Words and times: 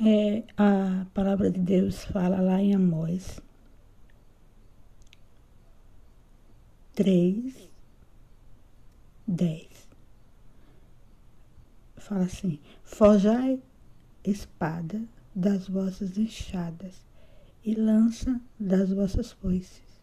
É, 0.00 0.44
a 0.56 1.06
palavra 1.12 1.50
de 1.50 1.58
Deus 1.58 2.04
fala 2.04 2.40
lá 2.40 2.62
em 2.62 2.72
Amós 2.72 3.40
3, 6.94 7.68
10. 9.26 9.88
Fala 11.96 12.24
assim: 12.26 12.60
Forjai 12.84 13.60
espada 14.24 15.02
das 15.34 15.68
vossas 15.68 16.16
enxadas 16.16 17.04
e 17.64 17.74
lança 17.74 18.40
das 18.58 18.92
vossas 18.92 19.32
foices. 19.32 20.00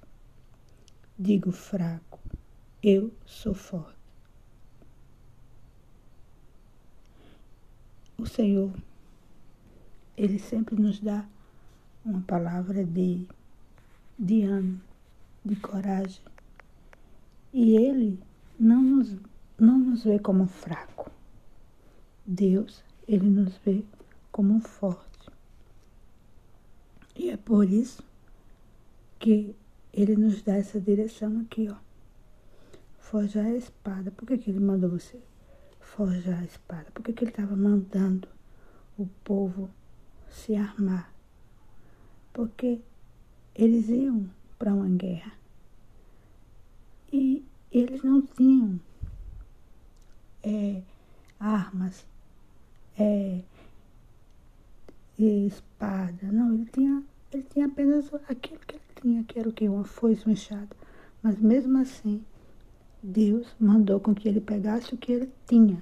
Digo 1.18 1.54
fraco, 1.54 2.20
eu 2.84 3.14
sou 3.26 3.54
forte. 3.54 3.96
O 8.18 8.26
Senhor, 8.26 8.74
Ele 10.18 10.40
sempre 10.40 10.76
nos 10.76 11.00
dá 11.00 11.26
uma 12.04 12.22
palavra 12.22 12.84
de, 12.84 13.28
de 14.18 14.44
ânimo, 14.44 14.82
de 15.44 15.56
coragem. 15.56 16.22
E 17.54 17.76
Ele 17.76 18.20
não 18.60 18.82
nos, 18.82 19.16
não 19.58 19.80
nos 19.80 20.04
vê 20.04 20.20
como 20.20 20.48
fraco. 20.48 21.12
Deus, 22.26 22.84
Ele 23.08 23.30
nos 23.30 23.58
vê 23.58 23.84
como 24.32 24.60
forte. 24.60 25.30
E 27.16 27.30
é 27.30 27.38
por 27.38 27.70
isso 27.70 28.04
que 29.20 29.56
Ele 29.94 30.16
nos 30.16 30.42
dá 30.42 30.56
essa 30.56 30.80
direção 30.80 31.42
aqui, 31.42 31.70
ó. 31.70 31.76
Forjar 33.00 33.46
a 33.46 33.56
espada. 33.56 34.12
Por 34.12 34.28
que, 34.28 34.38
que 34.38 34.50
Ele 34.50 34.60
mandou 34.60 34.90
você? 34.90 35.22
forjar 35.86 36.40
a 36.40 36.44
espada? 36.44 36.86
Por 36.94 37.04
que, 37.04 37.14
que 37.14 37.24
ele 37.24 37.32
estava 37.32 37.56
mandando 37.56 38.28
o 38.98 39.06
povo 39.24 39.70
se 40.36 40.56
armar? 40.56 41.12
Porque 42.34 42.82
eles 43.56 43.88
iam 43.90 44.30
para 44.60 44.74
uma 44.74 44.90
guerra 44.90 45.32
e 47.12 47.44
eles 47.72 48.04
não 48.04 48.22
tinham 48.22 48.80
é, 50.44 50.82
armas, 51.40 52.06
é, 53.00 53.42
espada, 55.18 56.28
não, 56.32 56.54
ele 56.54 56.66
tinha, 56.66 57.04
ele 57.32 57.44
tinha 57.44 57.66
apenas 57.66 58.14
aquilo 58.28 58.60
que 58.60 58.76
ele 58.76 58.84
tinha, 59.02 59.24
que 59.24 59.40
era 59.40 59.48
o 59.48 59.54
que? 59.54 59.68
Uma 59.70 59.86
foice, 59.86 60.28
um 60.28 60.34
enxada. 60.34 60.76
Mas 61.24 61.40
mesmo 61.40 61.78
assim, 61.80 62.24
Deus 63.02 63.56
mandou 63.60 64.00
com 64.00 64.14
que 64.14 64.28
ele 64.28 64.42
pegasse 64.42 64.94
o 64.94 64.98
que 64.98 65.12
ele 65.14 65.32
tinha 65.48 65.82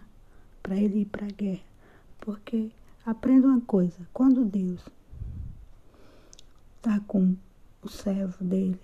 para 0.62 0.76
ele 0.76 1.02
ir 1.02 1.06
para 1.06 1.26
a 1.26 1.32
guerra. 1.32 1.64
Porque 2.20 2.70
aprenda 3.06 3.48
uma 3.48 3.62
coisa, 3.62 4.08
quando 4.14 4.46
Deus 4.46 4.82
está 6.78 7.00
com 7.02 7.36
o 7.82 7.90
servo 7.90 8.44
dele, 8.44 8.80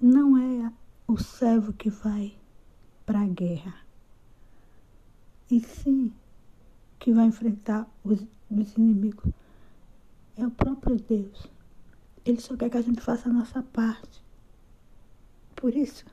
não 0.00 0.38
é 0.38 0.72
o 1.06 1.18
servo 1.18 1.72
que 1.72 1.90
vai 1.90 2.34
para 3.04 3.20
a 3.20 3.26
guerra, 3.26 3.74
e 5.50 5.60
sim 5.60 6.12
que 6.98 7.12
vai 7.12 7.26
enfrentar 7.26 7.88
os, 8.04 8.24
os 8.50 8.76
inimigos. 8.76 9.32
É 10.36 10.46
o 10.46 10.50
próprio 10.50 10.96
Deus. 10.96 11.46
Ele 12.24 12.40
só 12.40 12.56
quer 12.56 12.70
que 12.70 12.76
a 12.76 12.82
gente 12.82 13.00
faça 13.00 13.28
a 13.28 13.32
nossa 13.32 13.62
parte. 13.62 14.22
Por 15.56 15.74
isso, 15.74 16.04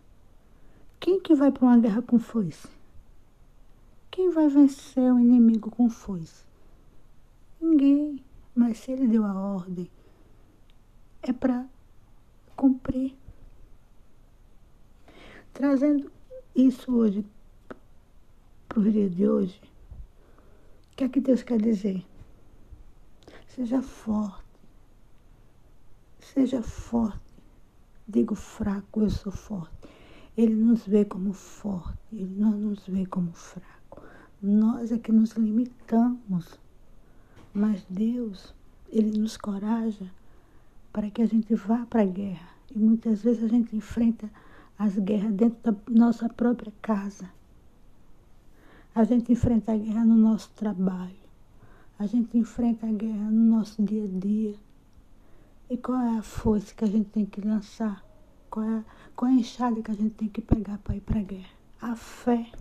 quem 0.99 1.19
que 1.19 1.35
vai 1.35 1.51
para 1.51 1.65
uma 1.65 1.77
guerra 1.77 2.01
com 2.01 2.17
foice? 2.17 2.67
Quem 4.17 4.31
vai 4.31 4.47
vencer 4.47 5.13
o 5.13 5.19
inimigo 5.19 5.69
com 5.69 5.87
foice? 5.87 6.43
Ninguém. 7.61 8.19
Mas 8.55 8.79
se 8.79 8.91
ele 8.91 9.07
deu 9.07 9.23
a 9.23 9.31
ordem, 9.31 9.87
é 11.21 11.31
para 11.31 11.67
cumprir. 12.55 13.15
Trazendo 15.53 16.11
isso 16.55 16.91
hoje 16.95 17.23
para 18.67 18.79
o 18.79 18.91
dia 18.91 19.07
de 19.07 19.29
hoje, 19.29 19.61
o 20.91 20.95
que 20.95 21.03
é 21.03 21.09
que 21.09 21.21
Deus 21.21 21.43
quer 21.43 21.61
dizer? 21.61 22.03
Seja 23.45 23.83
forte. 23.83 24.43
Seja 26.21 26.63
forte 26.63 27.21
digo 28.07 28.33
fraco, 28.33 29.01
eu 29.01 29.11
sou 29.11 29.31
forte. 29.31 29.75
Ele 30.35 30.55
nos 30.55 30.87
vê 30.87 31.05
como 31.05 31.33
forte, 31.33 31.99
ele 32.11 32.33
não 32.35 32.51
nos 32.51 32.87
vê 32.87 33.05
como 33.05 33.31
fraco. 33.31 33.86
Nós 34.41 34.91
é 34.91 34.97
que 34.97 35.11
nos 35.11 35.31
limitamos. 35.31 36.59
Mas 37.53 37.83
Deus, 37.89 38.53
ele 38.89 39.17
nos 39.17 39.35
coraja 39.35 40.11
para 40.93 41.09
que 41.09 41.21
a 41.21 41.25
gente 41.25 41.55
vá 41.55 41.85
para 41.85 42.03
a 42.03 42.05
guerra. 42.05 42.49
E 42.73 42.77
muitas 42.77 43.21
vezes 43.23 43.43
a 43.43 43.47
gente 43.47 43.75
enfrenta 43.75 44.29
as 44.77 44.97
guerras 44.97 45.33
dentro 45.33 45.71
da 45.71 45.75
nossa 45.89 46.29
própria 46.29 46.71
casa. 46.81 47.29
A 48.93 49.03
gente 49.03 49.31
enfrenta 49.31 49.73
a 49.73 49.77
guerra 49.77 50.05
no 50.05 50.15
nosso 50.15 50.51
trabalho. 50.51 51.15
A 51.97 52.05
gente 52.05 52.37
enfrenta 52.37 52.85
a 52.85 52.91
guerra 52.91 53.31
no 53.31 53.57
nosso 53.57 53.81
dia 53.81 54.03
a 54.03 54.07
dia. 54.07 54.55
E 55.69 55.77
qual 55.77 55.99
é 55.99 56.17
a 56.17 56.21
força 56.21 56.73
que 56.75 56.83
a 56.83 56.87
gente 56.87 57.09
tem 57.09 57.25
que 57.25 57.41
lançar? 57.41 58.03
Qual 58.49 58.65
é, 58.65 58.83
qual 59.15 59.31
é 59.31 59.33
a 59.33 59.37
enxada 59.37 59.81
que 59.81 59.91
a 59.91 59.95
gente 59.95 60.11
tem 60.11 60.29
que 60.29 60.41
pegar 60.41 60.77
para 60.77 60.95
ir 60.95 61.01
para 61.01 61.19
a 61.19 61.23
guerra? 61.23 61.49
A 61.81 61.95
fé. 61.95 62.51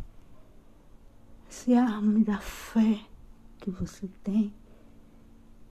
Se 1.49 1.75
arme 1.75 2.25
da 2.25 2.39
fé 2.39 3.01
que 3.59 3.71
você 3.71 4.09
tem 4.23 4.53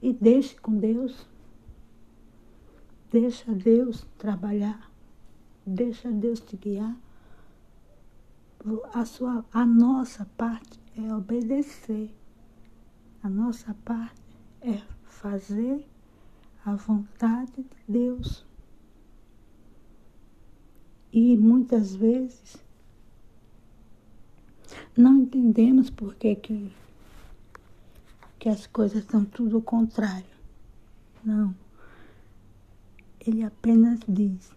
e 0.02 0.13
deixe 0.13 0.56
com 0.59 0.78
Deus. 0.78 1.28
Deixa 3.12 3.52
Deus 3.53 4.06
trabalhar. 4.18 4.91
Deixa 5.66 6.12
Deus 6.12 6.40
te 6.40 6.56
guiar. 6.58 6.96
A, 8.94 9.06
sua, 9.06 9.46
a 9.53 9.66
nossa 9.66 10.25
parte 10.38 10.80
é 10.97 11.14
obedecer. 11.14 12.14
A 13.24 13.30
nossa 13.30 13.74
parte 13.85 14.22
é 14.62 14.81
fazer 15.06 15.88
a 16.66 16.75
vontade 16.75 17.64
de 17.64 17.78
Deus. 17.88 18.46
E 21.12 21.38
muitas 21.38 21.96
vezes 21.96 22.65
não 24.97 25.17
entendemos 25.17 25.89
por 25.89 26.16
que, 26.16 26.35
que, 26.35 26.72
que 28.39 28.50
as 28.50 28.66
coisas 28.67 29.03
são 29.06 29.25
tudo 29.25 29.57
o 29.57 29.61
contrário. 29.61 30.25
Não. 31.23 31.53
Ele 33.19 33.44
apenas 33.44 34.00
diz: 34.07 34.51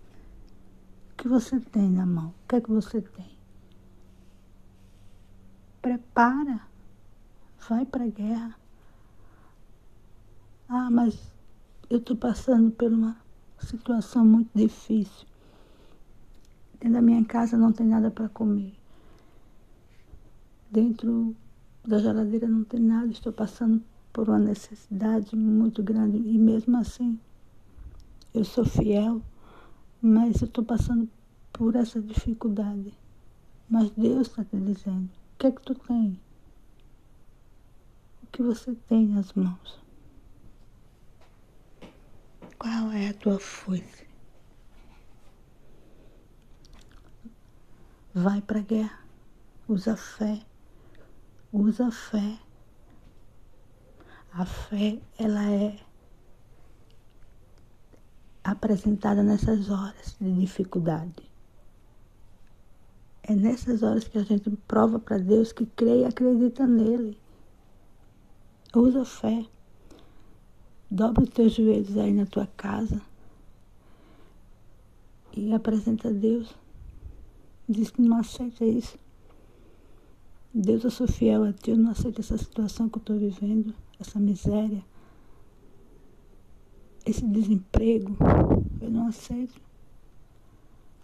o 1.12 1.16
que 1.16 1.28
você 1.28 1.58
tem 1.58 1.90
na 1.90 2.06
mão? 2.06 2.28
O 2.28 2.48
que 2.48 2.56
é 2.56 2.60
que 2.60 2.70
você 2.70 3.00
tem? 3.00 3.36
Prepara, 5.82 6.60
vai 7.68 7.84
para 7.84 8.04
a 8.04 8.08
guerra. 8.08 8.54
Ah, 10.68 10.90
mas 10.90 11.32
eu 11.88 11.98
estou 11.98 12.16
passando 12.16 12.70
por 12.70 12.92
uma 12.92 13.16
situação 13.58 14.24
muito 14.24 14.50
difícil. 14.54 15.26
Dentro 16.74 16.92
da 16.92 17.02
minha 17.02 17.24
casa 17.24 17.56
não 17.56 17.72
tem 17.72 17.86
nada 17.86 18.10
para 18.10 18.28
comer. 18.28 18.77
Dentro 20.70 21.34
da 21.86 21.98
geladeira 21.98 22.46
não 22.46 22.64
tem 22.64 22.80
nada, 22.80 23.10
estou 23.10 23.32
passando 23.32 23.82
por 24.12 24.28
uma 24.28 24.38
necessidade 24.38 25.34
muito 25.34 25.82
grande 25.82 26.18
e 26.18 26.38
mesmo 26.38 26.76
assim 26.76 27.18
eu 28.34 28.44
sou 28.44 28.64
fiel, 28.64 29.22
mas 30.00 30.42
eu 30.42 30.46
estou 30.46 30.64
passando 30.64 31.08
por 31.52 31.74
essa 31.74 32.00
dificuldade. 32.00 32.92
Mas 33.68 33.90
Deus 33.90 34.28
está 34.28 34.44
te 34.44 34.56
dizendo: 34.56 35.06
o 35.06 35.38
que 35.38 35.46
é 35.46 35.50
que 35.50 35.62
tu 35.62 35.74
tem? 35.74 36.20
O 38.22 38.26
que 38.26 38.42
você 38.42 38.74
tem 38.86 39.06
nas 39.06 39.32
mãos? 39.32 39.80
Qual 42.58 42.92
é 42.92 43.08
a 43.08 43.14
tua 43.14 43.38
força? 43.38 44.06
Vai 48.14 48.40
para 48.40 48.58
a 48.58 48.62
guerra, 48.62 49.04
usa 49.68 49.96
fé, 49.96 50.44
usa 51.52 51.90
fé. 51.90 52.38
A 54.32 54.44
fé, 54.44 55.00
ela 55.18 55.50
é 55.50 55.78
apresentada 58.44 59.22
nessas 59.22 59.68
horas 59.70 60.16
de 60.20 60.32
dificuldade. 60.40 61.28
É 63.22 63.34
nessas 63.34 63.82
horas 63.82 64.04
que 64.04 64.18
a 64.18 64.22
gente 64.22 64.50
prova 64.66 64.98
para 64.98 65.18
Deus 65.18 65.52
que 65.52 65.66
crê 65.66 66.00
e 66.00 66.04
acredita 66.04 66.66
nele. 66.66 67.18
Usa 68.74 69.04
fé. 69.04 69.44
Dobra 70.90 71.24
os 71.24 71.30
teus 71.30 71.52
joelhos 71.52 71.96
aí 71.98 72.12
na 72.12 72.24
tua 72.24 72.46
casa 72.46 73.02
e 75.36 75.52
apresenta 75.52 76.08
a 76.08 76.12
Deus. 76.12 76.54
Diz 77.68 77.90
que 77.90 78.00
não 78.00 78.18
aceita 78.18 78.64
isso. 78.64 78.98
Deus, 80.54 80.82
eu 80.82 80.90
sou 80.90 81.06
fiel 81.06 81.44
a 81.44 81.54
eu 81.66 81.76
não 81.76 81.90
aceito 81.90 82.20
essa 82.20 82.38
situação 82.38 82.88
que 82.88 82.96
eu 82.96 83.00
estou 83.00 83.18
vivendo, 83.18 83.74
essa 84.00 84.18
miséria, 84.18 84.82
esse 87.04 87.26
desemprego, 87.26 88.16
eu 88.80 88.90
não 88.90 89.08
aceito. 89.08 89.60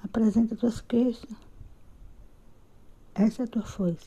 Apresenta 0.02 0.56
tuas 0.56 0.81
queixas. 0.81 1.37
Essa 3.14 3.43
é 3.43 3.44
a 3.44 3.49
tua 3.49 3.62
força. 3.62 4.06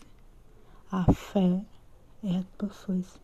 A 0.92 1.12
fé 1.14 1.66
é 2.24 2.38
a 2.38 2.44
tua 2.58 2.70
força. 2.70 3.20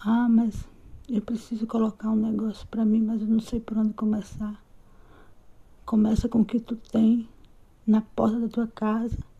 Ah, 0.00 0.28
mas 0.28 0.66
eu 1.08 1.22
preciso 1.22 1.66
colocar 1.66 2.08
um 2.08 2.16
negócio 2.16 2.66
para 2.68 2.84
mim, 2.84 3.02
mas 3.02 3.20
eu 3.20 3.28
não 3.28 3.40
sei 3.40 3.60
por 3.60 3.76
onde 3.76 3.92
começar. 3.94 4.62
Começa 5.84 6.28
com 6.28 6.40
o 6.40 6.44
que 6.44 6.58
tu 6.58 6.76
tem 6.76 7.28
na 7.86 8.00
porta 8.00 8.40
da 8.40 8.48
tua 8.48 8.66
casa. 8.66 9.31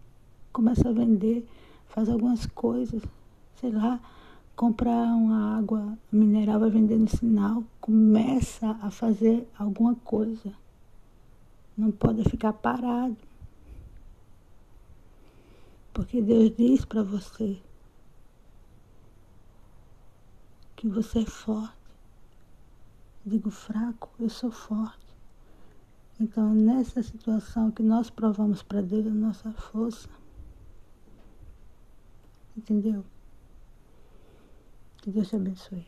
Começa 0.52 0.88
a 0.88 0.92
vender, 0.92 1.48
faz 1.86 2.08
algumas 2.08 2.46
coisas, 2.46 3.02
sei 3.56 3.70
lá, 3.70 4.00
comprar 4.54 5.06
uma 5.14 5.58
água 5.58 5.96
mineral, 6.10 6.60
vai 6.60 6.70
vender 6.70 6.98
no 6.98 7.08
sinal. 7.08 7.64
Começa 7.80 8.78
a 8.82 8.90
fazer 8.90 9.48
alguma 9.58 9.94
coisa. 9.94 10.52
Não 11.76 11.90
pode 11.90 12.22
ficar 12.24 12.52
parado. 12.52 13.16
Porque 15.92 16.22
Deus 16.22 16.54
diz 16.56 16.84
para 16.84 17.02
você 17.02 17.58
que 20.76 20.88
você 20.88 21.20
é 21.20 21.26
forte. 21.26 21.76
Digo 23.24 23.50
fraco, 23.50 24.10
eu 24.18 24.28
sou 24.28 24.50
forte. 24.50 24.98
Então, 26.20 26.52
é 26.52 26.54
nessa 26.54 27.02
situação 27.02 27.70
que 27.70 27.82
nós 27.82 28.10
provamos 28.10 28.62
para 28.62 28.80
Deus 28.80 29.06
a 29.06 29.10
nossa 29.10 29.52
força. 29.52 30.08
Entendeu? 32.62 33.04
Que 35.02 35.10
Deus 35.10 35.28
te 35.30 35.34
abençoe. 35.36 35.84